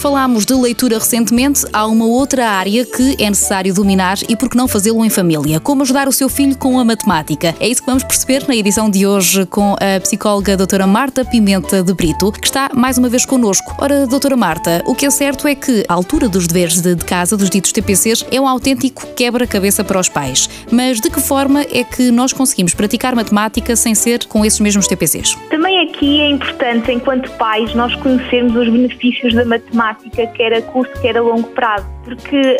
[0.00, 4.56] Falámos de leitura recentemente, há uma outra área que é necessário dominar e por que
[4.56, 5.60] não fazê-lo em família?
[5.60, 7.54] Como ajudar o seu filho com a matemática?
[7.60, 11.82] É isso que vamos perceber na edição de hoje com a psicóloga doutora Marta Pimenta
[11.82, 13.76] de Brito, que está mais uma vez connosco.
[13.78, 17.36] Ora, doutora Marta, o que é certo é que a altura dos deveres de casa,
[17.36, 20.48] dos ditos TPCs, é um autêntico quebra-cabeça para os pais.
[20.72, 24.86] Mas de que forma é que nós conseguimos praticar matemática sem ser com esses mesmos
[24.86, 25.36] TPCs?
[25.50, 30.62] Também aqui é importante, enquanto pais, nós conhecermos os benefícios da matemática matemática, quer a
[30.62, 32.56] curto, quer a longo prazo, porque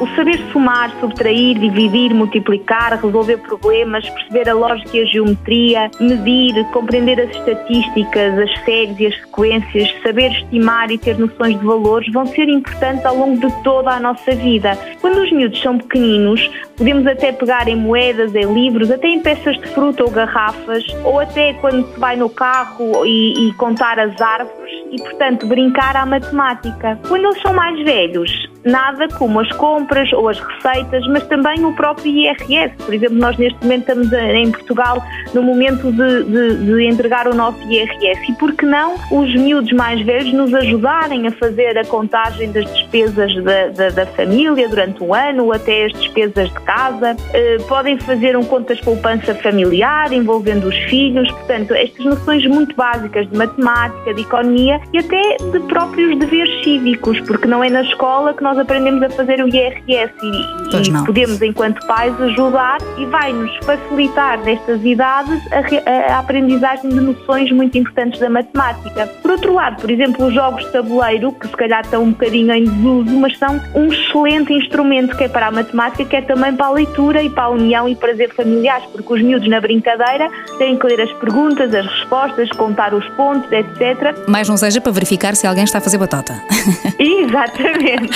[0.00, 6.64] o saber somar, subtrair, dividir, multiplicar, resolver problemas, perceber a lógica e a geometria, medir,
[6.72, 12.12] compreender as estatísticas, as séries e as sequências, saber estimar e ter noções de valores
[12.12, 14.76] vão ser importantes ao longo de toda a nossa vida.
[15.00, 19.56] Quando os miúdos são pequeninos, podemos até pegar em moedas, em livros, até em peças
[19.60, 24.20] de fruta ou garrafas, ou até quando se vai no carro e, e contar as
[24.20, 24.61] árvores
[24.92, 26.98] e, portanto, brincar à matemática.
[27.08, 31.74] Quando eles são mais velhos, nada como as compras ou as receitas, mas também o
[31.74, 32.74] próprio IRS.
[32.76, 35.02] Por exemplo, nós neste momento estamos em Portugal
[35.34, 38.30] no momento de, de, de entregar o nosso IRS.
[38.30, 42.64] E por que não os miúdos mais velhos nos ajudarem a fazer a contagem das
[42.72, 47.16] despesas da, da, da família durante o ano, até as despesas de casa?
[47.16, 51.30] Uh, podem fazer um contas poupança familiar envolvendo os filhos.
[51.30, 57.20] Portanto, estas noções muito básicas de matemática, de economia e até de próprios deveres cívicos,
[57.20, 61.06] porque não é na escola que nós nós aprendemos a fazer o IRS e, e
[61.06, 67.76] podemos, enquanto pais, ajudar e vai-nos facilitar nestas idades a, a, aprendizagem de noções muito
[67.76, 69.06] importantes da matemática.
[69.22, 72.52] Por outro lado, por exemplo, os jogos de tabuleiro, que se calhar estão um bocadinho
[72.52, 76.54] em desuso, mas são um excelente instrumento que é para a matemática, que é também
[76.54, 80.30] para a leitura e para a união e prazer familiares, porque os miúdos na brincadeira
[80.58, 84.16] têm que ler as perguntas, as respostas, contar os pontos, etc.
[84.28, 86.34] Mais não seja para verificar se alguém está a fazer batata.
[86.98, 88.10] Exatamente.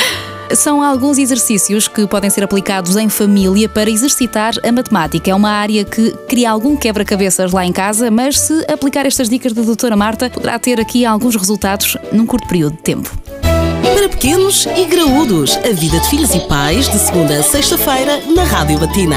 [0.54, 5.30] São alguns exercícios que podem ser aplicados em família para exercitar a matemática.
[5.30, 9.52] É uma área que cria algum quebra-cabeças lá em casa, mas se aplicar estas dicas
[9.52, 13.10] da doutora Marta, poderá ter aqui alguns resultados num curto período de tempo.
[13.94, 18.44] Para pequenos e graúdos, a vida de filhos e pais, de segunda a sexta-feira, na
[18.44, 19.16] Rádio Latina.